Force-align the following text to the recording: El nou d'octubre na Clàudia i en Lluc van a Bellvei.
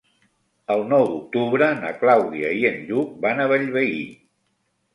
El 0.75 0.79
nou 0.93 1.05
d'octubre 1.11 1.67
na 1.83 1.93
Clàudia 2.01 2.55
i 2.63 2.67
en 2.73 2.81
Lluc 2.89 3.15
van 3.27 3.45
a 3.45 3.49
Bellvei. 3.55 3.95